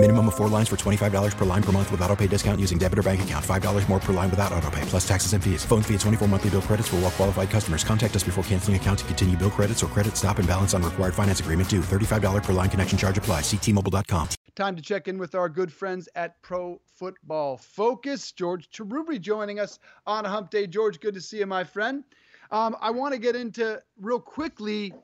[0.00, 2.78] Minimum of four lines for $25 per line per month with auto pay discount using
[2.78, 3.44] debit or bank account.
[3.44, 5.64] $5 more per line without auto pay, plus taxes and fees.
[5.64, 7.82] Phone fee at 24 monthly bill credits for all well qualified customers.
[7.82, 10.84] Contact us before canceling account to continue bill credits or credit stop and balance on
[10.84, 11.80] required finance agreement due.
[11.80, 13.40] $35 per line connection charge apply.
[13.40, 14.28] Ctmobile.com.
[14.54, 18.30] Time to check in with our good friends at Pro Football Focus.
[18.30, 20.68] George Chahrouri joining us on hump day.
[20.68, 22.04] George, good to see you, my friend.
[22.52, 24.94] Um, I want to get into real quickly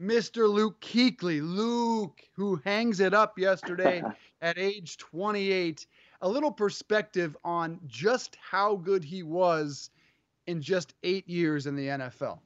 [0.00, 0.48] Mr.
[0.48, 1.40] Luke Kuechly.
[1.42, 4.02] Luke, who hangs it up yesterday
[4.42, 5.86] at age 28.
[6.22, 9.90] A little perspective on just how good he was
[10.46, 12.38] in just eight years in the NFL.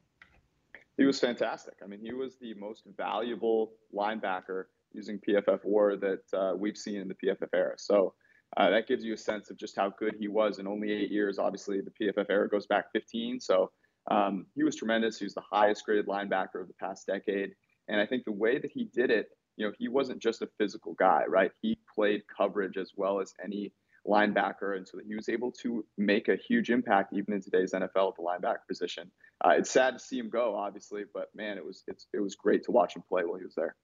[0.97, 1.75] He was fantastic.
[1.83, 7.01] I mean, he was the most valuable linebacker using PFF WAR that uh, we've seen
[7.01, 7.75] in the PFF era.
[7.77, 8.15] So
[8.57, 11.11] uh, that gives you a sense of just how good he was in only eight
[11.11, 11.39] years.
[11.39, 13.41] Obviously, the PFF era goes back 15.
[13.41, 13.73] So
[14.11, 15.19] um, he was tremendous.
[15.19, 17.53] He was the highest graded linebacker of the past decade.
[17.89, 20.49] And I think the way that he did it, you know, he wasn't just a
[20.59, 21.53] physical guy, right?
[21.63, 23.73] He played coverage as well as any
[24.07, 24.77] linebacker.
[24.77, 28.17] And so he was able to make a huge impact even in today's NFL at
[28.17, 29.11] the linebacker position.
[29.45, 32.65] Uh, it's sad to see him go, obviously, but man, it was it was great
[32.65, 33.75] to watch him play while he was there.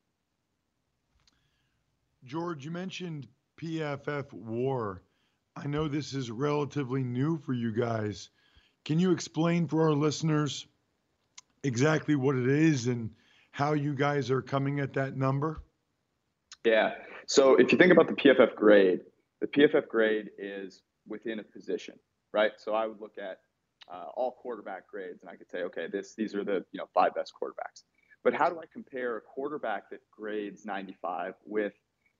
[2.24, 3.28] George, you mentioned
[3.60, 5.02] PFF WAR.
[5.56, 8.30] I know this is relatively new for you guys.
[8.84, 10.66] Can you explain for our listeners
[11.62, 13.10] exactly what it is and
[13.52, 15.62] how you guys are coming at that number?
[16.64, 16.94] Yeah.
[17.26, 19.00] So if you think about the PFF grade,
[19.40, 21.94] the PFF grade is within a position,
[22.32, 22.52] right?
[22.58, 23.38] So I would look at
[23.92, 26.86] uh, all quarterback grades, and I could say, okay, this these are the you know
[26.94, 27.82] five best quarterbacks.
[28.22, 31.72] But how do I compare a quarterback that grades 95 with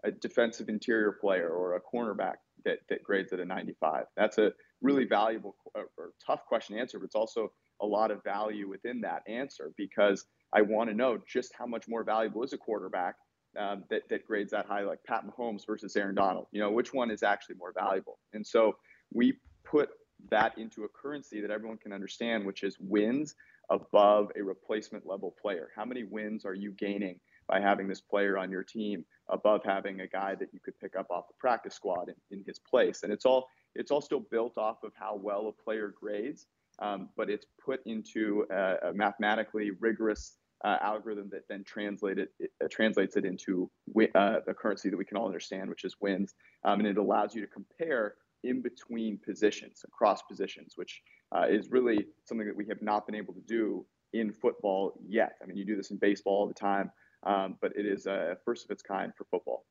[0.03, 4.05] a defensive interior player or a cornerback that, that grades at a 95?
[4.17, 8.23] That's a really valuable or tough question to answer, but it's also a lot of
[8.23, 12.53] value within that answer because I want to know just how much more valuable is
[12.53, 13.15] a quarterback
[13.59, 16.47] um, that, that grades that high, like Pat Mahomes versus Aaron Donald.
[16.53, 18.19] You know, which one is actually more valuable?
[18.33, 18.77] And so
[19.13, 19.91] we put
[20.31, 23.35] that into a currency that everyone can understand, which is wins
[23.71, 25.69] above a replacement level player.
[25.75, 30.01] How many wins are you gaining by having this player on your team above having
[30.01, 33.03] a guy that you could pick up off the practice squad in, in his place?
[33.03, 36.47] And it's all it's all still built off of how well a player grades,
[36.81, 42.51] um, but it's put into a, a mathematically rigorous uh, algorithm that then translated it,
[42.63, 43.71] uh, translates it into
[44.15, 47.35] uh, a currency that we can all understand, which is wins, um, and it allows
[47.35, 51.03] you to compare in between positions, across positions, which
[51.35, 55.37] uh, is really something that we have not been able to do in football yet.
[55.43, 56.91] I mean, you do this in baseball all the time,
[57.25, 59.65] um, but it is a first of its kind for football.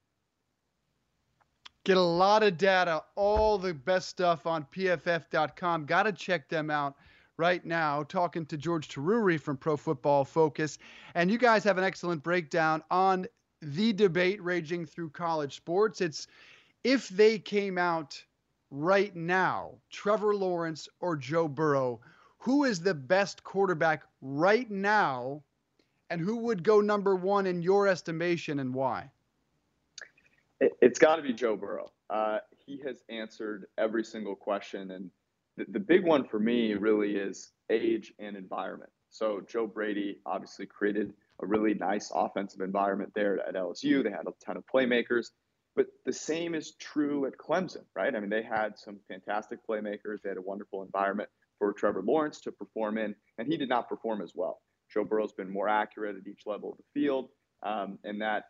[1.89, 5.87] Get a lot of data, all the best stuff on pff.com.
[5.87, 6.93] Got to check them out
[7.37, 10.77] right now talking to George Chahrouri from Pro Football Focus.
[11.15, 13.25] And you guys have an excellent breakdown on
[13.63, 15.99] the debate raging through college sports.
[15.99, 16.27] It's
[16.83, 18.23] if they came out
[18.69, 22.01] right now, Trevor Lawrence or Joe Burrow,
[22.37, 25.41] who is the best quarterback right now?
[26.11, 29.09] And who would go number one in your estimation and why?
[30.59, 31.87] It's got to be Joe Burrow.
[32.09, 35.09] Uh, he has answered every single question and
[35.59, 38.91] the, the big one for me really is age and environment.
[39.09, 44.03] So Joe Brady obviously created a really nice offensive environment there at LSU.
[44.03, 45.27] They had a ton of playmakers,
[45.75, 48.15] but the same is true at Clemson, right?
[48.15, 50.21] I mean, they had some fantastic playmakers.
[50.23, 53.89] They had a wonderful environment for Trevor Lawrence to perform in, and he did not
[53.89, 54.61] perform as well.
[54.93, 57.29] Joe Burrow's been more accurate at each level of the field,
[57.63, 58.45] um, and that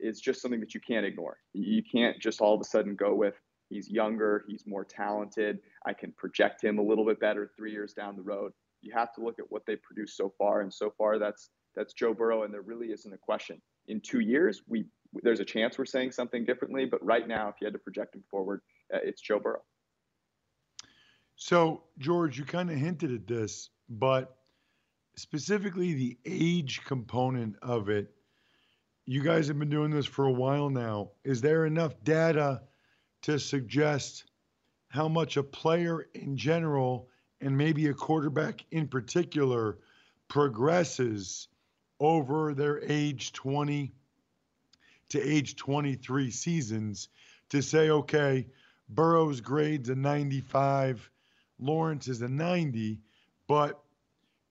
[0.00, 1.36] is just something that you can't ignore.
[1.54, 3.34] You can't just all of a sudden go with
[3.68, 5.58] He's younger, he's more talented.
[5.86, 8.52] I can project him a little bit better three years down the road.
[8.80, 11.92] You have to look at what they produced so far, and so far that's that's
[11.92, 13.60] Joe Burrow, and there really isn't a question.
[13.88, 14.86] In two years, we
[15.22, 18.14] there's a chance we're saying something differently, but right now, if you had to project
[18.14, 18.60] him forward,
[18.94, 19.62] uh, it's Joe Burrow.
[21.36, 24.36] So, George, you kind of hinted at this, but
[25.16, 28.08] specifically the age component of it.
[29.10, 31.12] You guys have been doing this for a while now.
[31.24, 32.60] Is there enough data
[33.22, 34.24] to suggest
[34.88, 37.08] how much a player in general
[37.40, 39.78] and maybe a quarterback in particular
[40.28, 41.48] progresses
[41.98, 43.94] over their age 20
[45.08, 47.08] to age 23 seasons
[47.48, 48.46] to say, okay,
[48.90, 51.10] Burrow's grade's a 95,
[51.58, 53.00] Lawrence is a 90,
[53.46, 53.80] but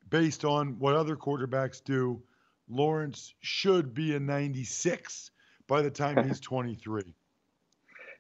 [0.09, 2.23] based on what other quarterbacks do,
[2.69, 5.31] Lawrence should be a 96
[5.67, 7.13] by the time he's 23?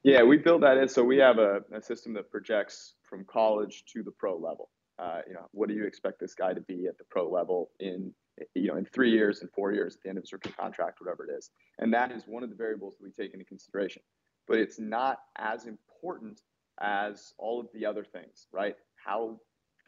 [0.03, 0.87] Yeah, we build that in.
[0.87, 4.69] So we have a, a system that projects from college to the pro level.
[4.99, 7.69] Uh, you know, what do you expect this guy to be at the pro level
[7.79, 8.11] in,
[8.55, 10.99] you know, in three years and four years at the end of his rookie contract,
[11.01, 11.51] whatever it is.
[11.77, 14.01] And that is one of the variables that we take into consideration.
[14.47, 16.41] But it's not as important
[16.79, 18.75] as all of the other things, right?
[18.95, 19.39] How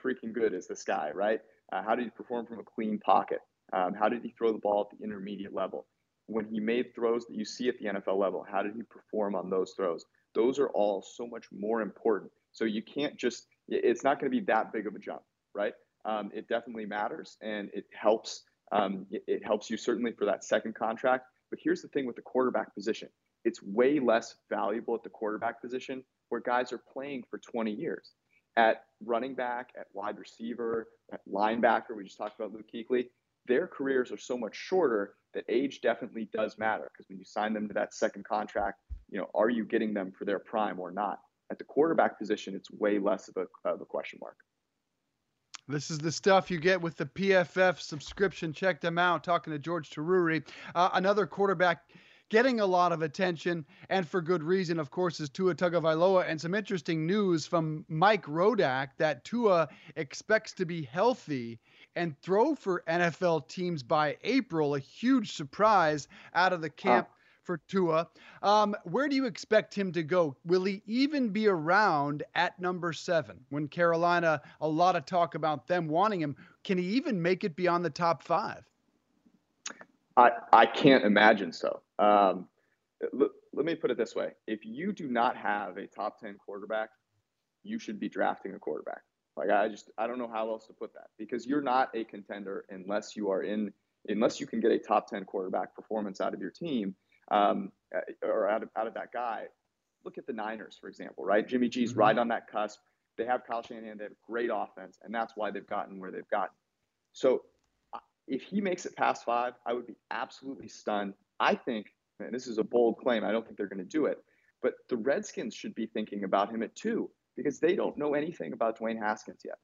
[0.03, 1.39] freaking good is this guy, right?
[1.71, 3.39] Uh, how did he perform from a clean pocket?
[3.73, 5.85] Um, how did he throw the ball at the intermediate level?
[6.27, 9.35] When he made throws that you see at the NFL level, how did he perform
[9.35, 10.05] on those throws?
[10.35, 12.31] Those are all so much more important.
[12.51, 15.21] So you can't just, it's not going to be that big of a jump,
[15.55, 15.73] right?
[16.05, 18.43] Um, it definitely matters and it helps.
[18.71, 21.25] Um, it, helps you certainly for that second contract.
[21.49, 23.09] But here's the thing with the quarterback position
[23.45, 28.11] it's way less valuable at the quarterback position where guys are playing for 20 years.
[28.57, 33.07] At running back, at wide receiver, at linebacker, we just talked about Luke Kuechly,
[33.47, 37.53] their careers are so much shorter that age definitely does matter because when you sign
[37.53, 40.91] them to that second contract, you know, are you getting them for their prime or
[40.91, 41.19] not?
[41.51, 44.37] At the quarterback position, it's way less of a, of a question mark.
[45.67, 48.53] This is the stuff you get with the PFF subscription.
[48.53, 49.23] Check them out.
[49.23, 51.83] Talking to George Chahrouri, uh, another quarterback
[52.29, 56.25] getting a lot of attention, and for good reason, of course, is Tua Tagovailoa.
[56.27, 61.59] And some interesting news from Mike Rodak that Tua expects to be healthy
[61.99, 64.75] and throw for NFL teams by April.
[64.75, 67.07] A huge surprise out of the camp.
[67.43, 68.07] For Tua.
[68.43, 70.35] Um, where do you expect him to go?
[70.45, 75.65] Will he even be around at number seven when Carolina, a lot of talk about
[75.65, 76.35] them wanting him?
[76.63, 78.63] Can he even make it beyond the top five?
[80.15, 81.81] I, I can't imagine so.
[81.97, 82.47] Um,
[83.19, 86.35] l- let me put it this way: if you do not have a top ten
[86.35, 86.89] quarterback,
[87.63, 89.01] you should be drafting a quarterback.
[89.39, 92.03] Like I just I don't know how else to put that because you're not a
[92.03, 93.71] contender unless you are in
[94.09, 96.93] unless you can get a top ten quarterback performance out of your team
[97.31, 99.45] um, uh, or out of out of that guy.
[100.03, 101.47] Look at the Niners, for example, right?
[101.47, 101.99] Jimmy G's mm-hmm.
[101.99, 102.79] right on that cusp.
[103.17, 103.97] They have Kyle Shanahan.
[103.97, 106.55] They have great offense, and that's why they've gotten where they've gotten.
[107.13, 107.43] So
[108.27, 111.13] if he makes it past five, I would be absolutely stunned.
[111.39, 111.87] I think,
[112.19, 114.19] and this is a bold claim, I don't think they're going to do it,
[114.61, 118.53] but the Redskins should be thinking about him at two because they don't know anything
[118.53, 119.57] about Dwayne Haskins yet.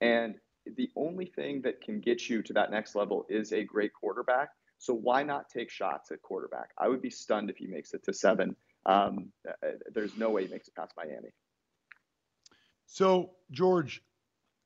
[0.00, 0.36] And
[0.76, 4.50] the only thing that can get you to that next level is a great quarterback.
[4.78, 6.70] So why not take shots at quarterback?
[6.78, 8.54] I would be stunned if he makes it to seven.
[8.86, 9.32] Um,
[9.92, 11.30] there's no way he makes it past Miami.
[12.86, 14.02] So, George,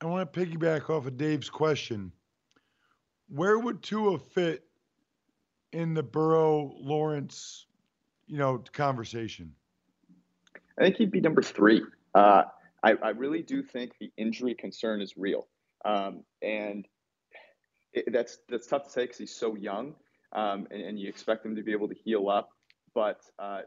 [0.01, 2.13] I want to piggyback off of Dave's question
[3.29, 4.65] where would Tua fit
[5.73, 7.67] in the Burrow Lawrence,
[8.27, 9.55] you know, conversation?
[10.79, 11.83] I think he'd be number three.
[12.15, 12.45] Uh,
[12.83, 15.47] I, I, really do think the injury concern is real,
[15.85, 16.87] um, and
[17.93, 19.95] it, that's that's tough to say because he's so young,
[20.33, 22.51] um, and, and, you expect him to be able to heal up.
[22.95, 23.61] But uh,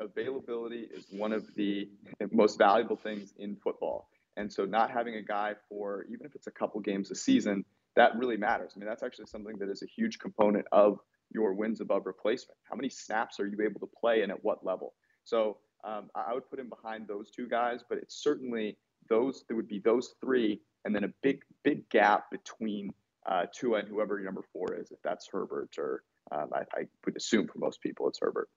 [0.00, 1.88] availability is one of the
[2.32, 6.48] most valuable things in football, and so not having a guy for even if it's
[6.48, 7.64] a couple games a season
[7.96, 8.72] that really matters.
[8.74, 10.98] I mean, that's actually something that is a huge component of
[11.30, 12.58] your wins above replacement.
[12.64, 14.94] How many snaps are you able to play and at what level?
[15.24, 18.76] So um, I would put him behind those two guys, but it's certainly
[19.08, 22.92] those, there would be those three, and then a big, big gap between
[23.26, 26.84] uh, Tua and whoever your number four is, if that's Herbert, or um, I, I
[27.04, 28.48] would assume for most people it's Herbert.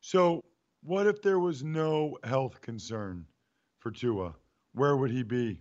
[0.00, 0.44] So,
[0.82, 3.26] what if there was no health concern
[3.80, 4.34] for Tua?
[4.72, 5.60] Where would he be?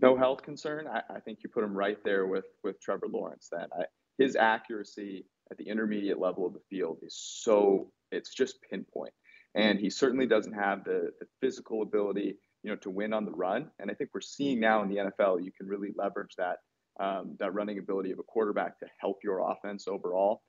[0.00, 3.48] no health concern, I, I, think you put him right there with with Trevor Lawrence.
[3.50, 3.84] Then I,
[4.18, 9.12] his accuracy at the intermediate level of the field is so it's just pinpoint,
[9.54, 13.32] and he certainly doesn't have the, the physical ability, you know, to win on the
[13.32, 13.70] run.
[13.78, 16.58] And I think we're seeing now in the NFL you can really leverage that
[17.00, 20.42] um, that running ability of a quarterback to help your offense overall.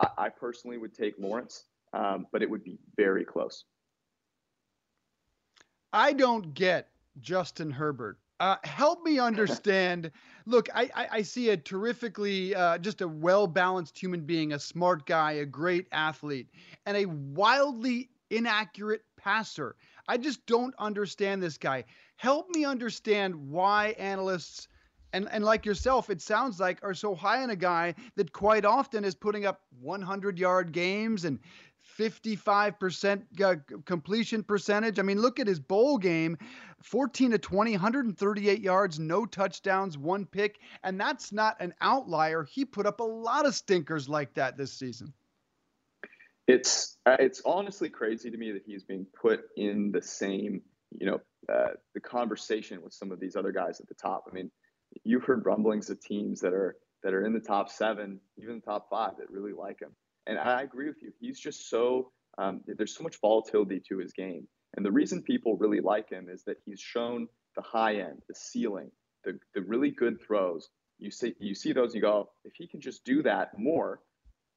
[0.00, 3.64] I, I personally would take Lawrence, um, but it would be very close.
[5.92, 6.88] I don't get
[7.20, 8.18] Justin Herbert.
[8.42, 10.10] Uh, help me understand.
[10.46, 14.58] Look, I, I, I, see a terrifically, uh, just a well balanced human being, a
[14.58, 16.48] smart guy, a great athlete,
[16.84, 19.76] and a wildly inaccurate passer.
[20.08, 21.84] I just don't understand this guy.
[22.16, 24.66] Help me understand why analysts.
[25.12, 28.64] And, and like yourself, it sounds like are so high on a guy that quite
[28.64, 31.38] often is putting up 100 yard games and
[31.98, 34.98] 55% uh, completion percentage.
[34.98, 36.38] I mean, look at his bowl game
[36.82, 40.58] 14 to 20, 138 yards, no touchdowns, one pick.
[40.82, 42.44] And that's not an outlier.
[42.44, 45.12] He put up a lot of stinkers like that this season.
[46.48, 50.60] It's uh, it's honestly crazy to me that he's being put in the same,
[50.98, 51.20] you know,
[51.52, 54.24] uh, the conversation with some of these other guys at the top.
[54.28, 54.50] I mean,
[55.04, 58.60] you've heard rumblings of teams that are that are in the top seven, even the
[58.60, 59.94] top five, that really like him.
[60.26, 61.12] And I agree with you.
[61.20, 64.46] He's just so um, there's so much volatility to his game.
[64.76, 68.34] And the reason people really like him is that he's shown the high end, the
[68.34, 68.90] ceiling,
[69.24, 70.70] the, the really good throws.
[70.98, 74.00] You see, you see those, you go, if he can just do that more,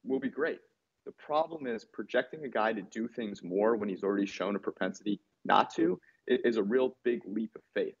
[0.04, 0.60] we'll be great.
[1.04, 4.58] The problem is projecting a guy to do things more when he's already shown a
[4.58, 7.94] propensity not to is a real big leap of faith.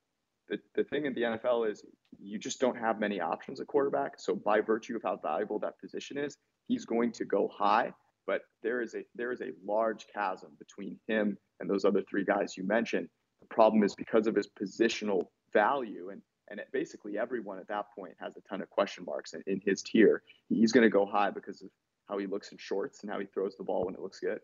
[0.48, 1.84] The, the thing in the NFL is
[2.18, 4.18] you just don't have many options at quarterback.
[4.18, 6.36] So by virtue of how valuable that position is,
[6.68, 7.92] he's going to go high.
[8.26, 12.24] But there is a there is a large chasm between him and those other three
[12.24, 13.08] guys you mentioned.
[13.40, 18.14] The problem is because of his positional value and and basically everyone at that point
[18.20, 20.22] has a ton of question marks in, in his tier.
[20.48, 21.68] He's going to go high because of
[22.08, 24.38] how he looks in shorts and how he throws the ball when it looks good.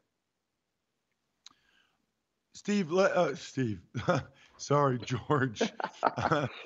[2.55, 3.81] Steve, uh, Steve,
[4.59, 5.59] sorry, George.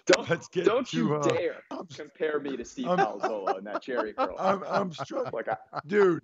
[0.07, 1.62] don't let's get don't to, you uh, dare
[1.95, 4.35] compare me to Steve Palazzolo and that cherry curl.
[4.38, 6.23] I'm, I'm struck, like I, dude.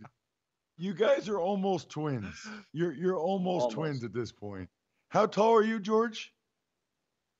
[0.78, 2.34] You guys are almost twins.
[2.72, 4.68] You're you're almost, almost, twins at this point.
[5.10, 6.32] How tall are you, George?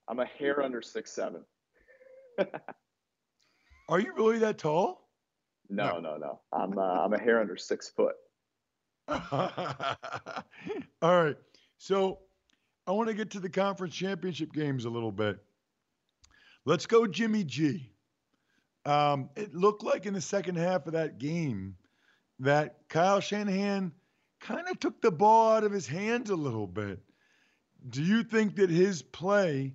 [0.07, 1.43] I'm a hair under six seven.
[3.88, 5.09] are you really that tall?
[5.71, 6.17] No, no, no.
[6.19, 6.41] no.
[6.52, 8.14] I'm uh, I'm a hair under six foot.
[9.09, 9.50] All
[11.02, 11.37] right.
[11.82, 12.20] So
[12.86, 15.42] I want to get to the conference championship games a little bit.
[16.64, 17.90] Let's go, Jimmy G.
[18.86, 21.74] Um, it looked like in the second half of that game
[22.38, 23.90] that Kyle Shanahan
[24.38, 27.00] kind of took the ball out of his hands a little bit.
[27.88, 29.74] Do you think that his play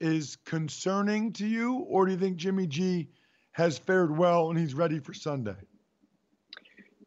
[0.00, 3.08] is concerning to you, or do you think Jimmy G
[3.52, 5.54] has fared well and he's ready for Sunday?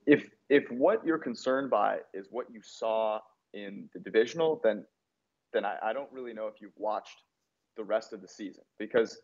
[0.06, 3.20] If if what you're concerned by is what you saw
[3.54, 4.86] in the divisional, then
[5.54, 7.24] then I, I don't really know if you've watched
[7.76, 9.20] the rest of the season because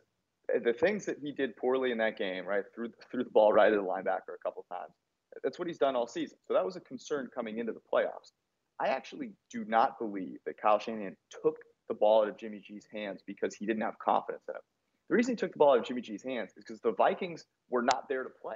[0.64, 3.72] the things that he did poorly in that game, right, threw threw the ball right
[3.72, 4.94] at the linebacker a couple times.
[5.44, 6.38] That's what he's done all season.
[6.48, 8.32] So that was a concern coming into the playoffs.
[8.80, 12.88] I actually do not believe that Kyle Shanahan took the ball out of Jimmy G's
[12.92, 14.62] hands because he didn't have confidence in him.
[15.10, 17.46] The reason he took the ball out of Jimmy G's hands is because the Vikings
[17.70, 18.56] were not there to play.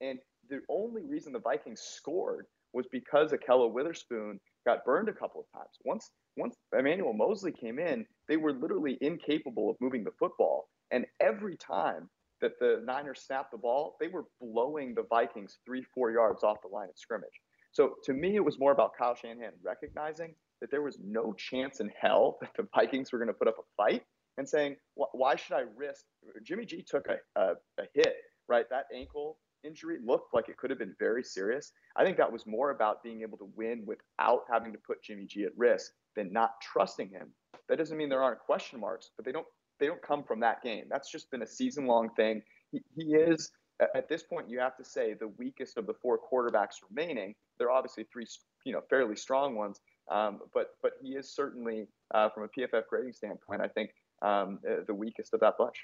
[0.00, 4.38] And the only reason the Vikings scored was because Ahkello Witherspoon
[4.68, 5.70] got burned a couple of times.
[5.84, 10.68] Once once Emmanuel Moseley came in, they were literally incapable of moving the football.
[10.90, 12.10] And every time
[12.42, 16.58] that the Niners snapped the ball, they were blowing the Vikings three, four yards off
[16.62, 17.40] the line of scrimmage.
[17.72, 21.80] So to me, it was more about Kyle Shanahan recognizing that there was no chance
[21.80, 24.02] in hell that the Vikings were going to put up a fight
[24.36, 26.04] and saying, why should I risk?
[26.44, 28.14] Jimmy G took a, a, a hit,
[28.48, 28.66] right?
[28.70, 31.72] That ankle injury looked like it could have been very serious.
[31.96, 35.26] I think that was more about being able to win without having to put Jimmy
[35.26, 37.28] G at risk than not trusting him.
[37.68, 39.46] That doesn't mean there aren't question marks, but they don't
[39.78, 40.84] they don't come from that game.
[40.90, 42.42] That's just been a season long thing.
[42.72, 43.50] He, he is
[43.94, 47.34] at this point you have to say the weakest of the four quarterbacks remaining.
[47.58, 48.26] There are obviously three
[48.64, 52.82] you know fairly strong ones, um, but but he is certainly uh, from a PFF
[52.88, 53.90] grading standpoint, I think
[54.22, 55.76] um, the weakest of that bunch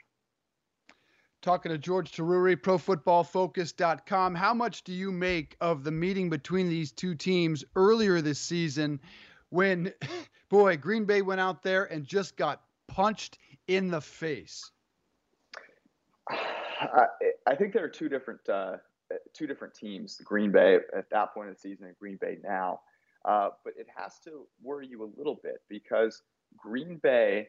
[1.44, 4.34] talking to George Chahrouri, ProFootballFocus.com.
[4.34, 8.98] How much do you make of the meeting between these two teams earlier this season
[9.50, 9.92] when,
[10.48, 14.70] boy, Green Bay went out there and just got punched in the face?
[16.30, 17.06] I,
[17.46, 18.76] I think there are two different uh,
[19.34, 20.20] two different teams.
[20.24, 22.80] Green Bay at that point of the season and Green Bay now.
[23.26, 26.22] Uh, but it has to worry you a little bit because
[26.56, 27.48] Green Bay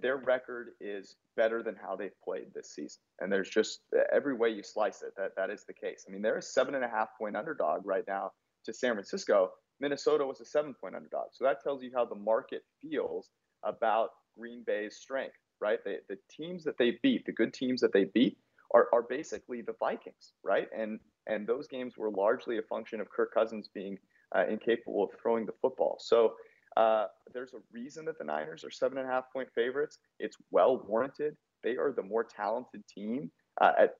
[0.00, 3.00] their record is better than how they've played this season.
[3.20, 3.80] And there's just
[4.12, 6.04] every way you slice it, that that is the case.
[6.08, 8.32] I mean, they're a seven and a half point underdog right now
[8.64, 9.50] to San Francisco.
[9.80, 11.28] Minnesota was a seven point underdog.
[11.32, 13.30] So that tells you how the market feels
[13.64, 15.78] about Green Bay's strength, right?
[15.84, 18.38] The, the teams that they beat, the good teams that they beat,
[18.74, 20.68] are, are basically the Vikings, right?
[20.76, 23.98] And and those games were largely a function of Kirk Cousins being
[24.34, 25.96] uh, incapable of throwing the football.
[26.00, 26.34] So
[26.76, 29.98] uh, there's a reason that the Niners are seven and a half point favorites.
[30.18, 31.36] It's well warranted.
[31.62, 33.30] They are the more talented team
[33.60, 33.94] uh, at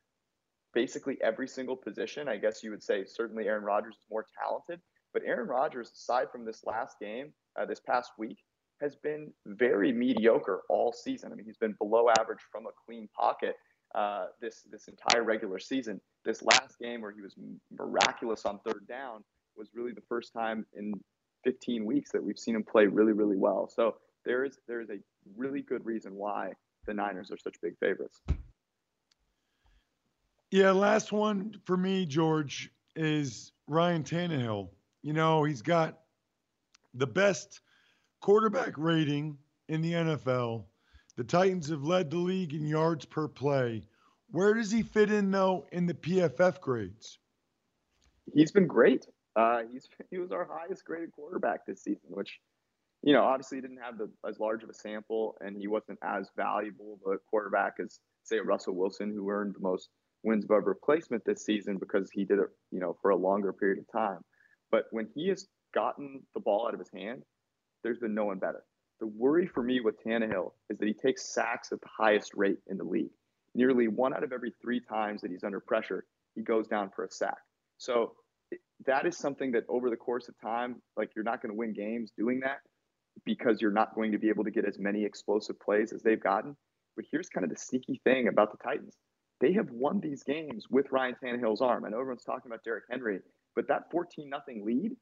[0.75, 2.29] basically every single position.
[2.29, 4.81] I guess you would say certainly Aaron Rodgers is more talented,
[5.13, 8.39] but Aaron Rodgers, aside from this last game, uh, this past week,
[8.81, 11.33] has been very mediocre all season.
[11.33, 13.57] I mean, he's been below average from a clean pocket
[13.95, 16.01] uh, this this entire regular season.
[16.27, 17.35] This last game where he was
[17.79, 19.25] miraculous on third down
[19.57, 20.93] was really the first time in
[21.47, 23.69] 15 weeks that we've seen him play really, really well.
[23.73, 24.99] So there is there is a
[25.37, 26.51] really good reason why
[26.87, 28.21] the Niners are such big favorites.
[30.51, 34.71] Yeah, last one for me, George, is Ryan Tannehill.
[35.03, 36.01] You know, he's got
[36.95, 37.61] the best
[38.21, 39.39] quarterback rating
[39.69, 40.65] in the NFL.
[41.15, 43.87] The Titans have led the league in yards per play.
[44.33, 47.19] Where does he fit in, though, in the PFF grades?
[48.35, 49.07] he's been great.
[49.37, 52.39] Uh, he's he was our highest graded quarterback this season, which
[53.03, 56.29] you know obviously didn't have the, as large of a sample, and he wasn't as
[56.37, 59.91] valuable of a quarterback as say Russell Wilson, who earned the most
[60.25, 63.79] wins above replacement this season because he did it you know for a longer period
[63.79, 64.21] of time.
[64.71, 67.23] But when he has gotten the ball out of his hand,
[67.85, 68.65] there's been no one better.
[68.99, 72.59] The worry for me with Tannehill is that he takes sacks at the highest rate
[72.67, 73.11] in the league.
[73.55, 77.05] Nearly one out of every three times that he's under pressure, he goes down for
[77.05, 77.37] a sack.
[77.79, 78.15] So
[78.87, 81.73] that is something that over the course of time, like you're not going to win
[81.73, 82.59] games doing that
[83.25, 86.23] because you're not going to be able to get as many explosive plays as they've
[86.23, 86.57] gotten.
[86.97, 88.97] But here's kind of the sneaky thing about the Titans.
[89.41, 91.85] They have won these games with Ryan Tannehill's arm.
[91.85, 93.21] I know everyone's talking about Derrick Henry,
[93.55, 94.97] but that 14 nothing lead,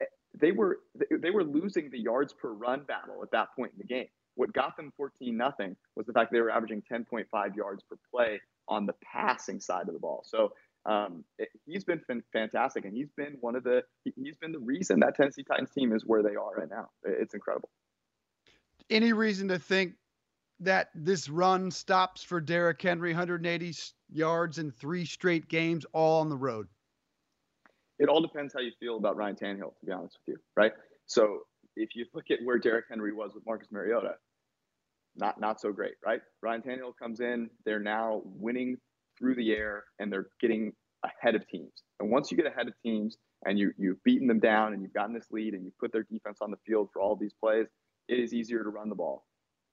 [0.00, 0.06] eh,
[0.40, 0.78] they were
[1.20, 4.06] they were losing the yards per run battle at that point in the game.
[4.36, 8.40] What got them 14 nothing was the fact they were averaging 10.5 yards per play
[8.68, 10.22] on the passing side of the ball.
[10.24, 10.52] So
[10.86, 12.00] um, it, he's been
[12.32, 13.82] fantastic, and he's been one of the
[14.16, 16.90] he's been the reason that Tennessee Titans team is where they are right now.
[17.04, 17.70] It's incredible.
[18.90, 19.94] Any reason to think
[20.60, 23.74] that this run stops for Derrick Henry, 180
[24.12, 26.68] yards in three straight games, all on the road?
[27.98, 30.72] It all depends how you feel about Ryan Tannehill, to be honest with you, right?
[31.06, 31.40] So
[31.76, 34.16] if you look at where Derrick Henry was with Marcus Mariota,
[35.16, 36.20] not not so great, right?
[36.42, 38.76] Ryan Tannehill comes in, they're now winning
[39.18, 40.72] through the air and they're getting
[41.04, 41.82] ahead of teams.
[42.00, 44.94] And once you get ahead of teams and you you've beaten them down and you've
[44.94, 47.66] gotten this lead and you put their defense on the field for all these plays,
[48.08, 49.24] it is easier to run the ball.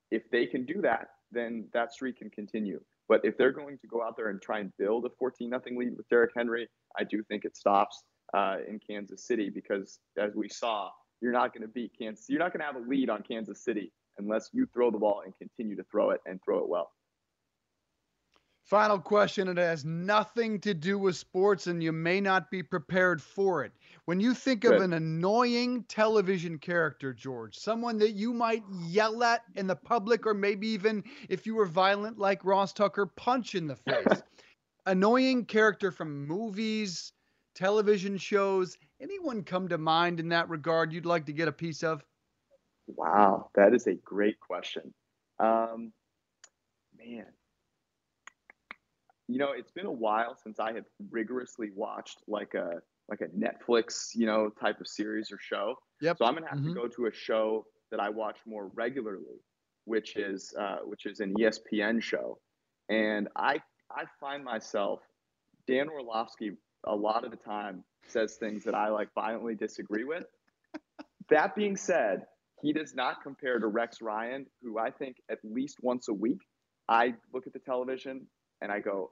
[0.09, 2.81] If they can do that, then that streak can continue.
[3.07, 5.77] But if they're going to go out there and try and build a 14 nothing
[5.77, 6.67] lead with Derrick Henry,
[6.97, 10.89] I do think it stops uh, in Kansas City because as we saw,
[11.21, 12.25] you're not going to beat Kansas.
[12.29, 15.21] You're not going to have a lead on Kansas City unless you throw the ball
[15.25, 16.91] and continue to throw it and throw it well.
[18.63, 19.47] Final question.
[19.47, 23.73] It has nothing to do with sports, and you may not be prepared for it.
[24.05, 24.75] When you think Good.
[24.75, 30.25] of an annoying television character, George, someone that you might yell at in the public,
[30.25, 34.23] or maybe even if you were violent like Ross Tucker, punch in the face.
[34.85, 37.13] annoying character from movies,
[37.55, 38.77] television shows.
[39.01, 42.03] Anyone come to mind in that regard you'd like to get a piece of?
[42.87, 44.93] Wow, that is a great question.
[45.39, 45.91] Um,
[46.97, 47.25] man,
[49.31, 53.27] you know, it's been a while since I have rigorously watched like a like a
[53.27, 55.75] Netflix, you know, type of series or show.
[56.01, 56.17] Yep.
[56.17, 56.69] So I'm gonna have mm-hmm.
[56.69, 59.41] to go to a show that I watch more regularly,
[59.85, 62.39] which is uh, which is an ESPN show,
[62.89, 65.01] and I I find myself
[65.67, 66.51] Dan Orlovsky
[66.85, 70.25] a lot of the time says things that I like violently disagree with.
[71.29, 72.25] that being said,
[72.61, 76.39] he does not compare to Rex Ryan, who I think at least once a week
[76.89, 78.27] I look at the television
[78.61, 79.11] and I go,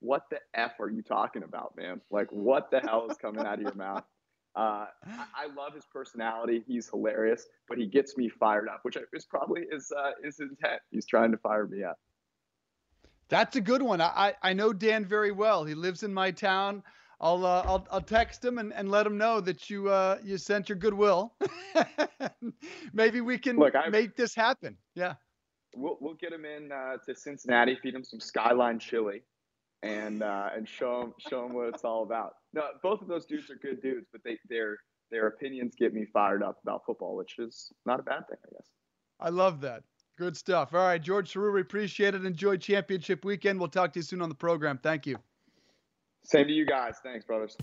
[0.00, 2.00] what the f are you talking about, man?
[2.10, 4.04] Like, what the hell is coming out of your mouth?
[4.56, 6.64] Uh, I, I, love his personality.
[6.66, 10.80] He's hilarious, but he gets me fired up, which is probably his uh, his intent.
[10.90, 11.98] He's trying to fire me up.
[13.28, 14.00] That's a good one.
[14.00, 15.64] I I know Dan very well.
[15.64, 16.82] He lives in my town.
[17.20, 20.38] I'll uh, I'll I'll text him and, and let him know that you uh you
[20.38, 21.34] sent your goodwill.
[22.92, 24.76] Maybe we can Look, make this happen.
[24.94, 25.14] Yeah.
[25.76, 29.22] We'll we'll get him in uh, to Cincinnati, feed him some Skyline chili,
[29.82, 32.34] and uh, and show them show them what it's all about.
[32.52, 34.78] No, both of those dudes are good dudes, but they their
[35.10, 38.50] their opinions get me fired up about football, which is not a bad thing, I
[38.52, 38.68] guess.
[39.20, 39.82] I love that.
[40.16, 40.74] Good stuff.
[40.74, 42.24] All right, George Chahrouri, appreciate it.
[42.24, 43.58] Enjoy championship weekend.
[43.58, 44.78] We'll talk to you soon on the program.
[44.82, 45.16] Thank you.
[46.24, 46.96] Same to you guys.
[47.02, 47.56] Thanks, brothers.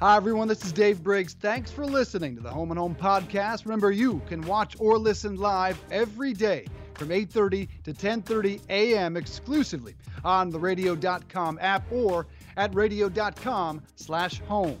[0.00, 0.48] Hi, everyone.
[0.48, 1.34] This is Dave Briggs.
[1.34, 3.64] Thanks for listening to the Home and Home podcast.
[3.64, 9.16] Remember, you can watch or listen live every day from 8:30 to 10:30 a.m.
[9.16, 12.26] exclusively on the radio.com app or
[12.56, 14.80] at radio.com/home.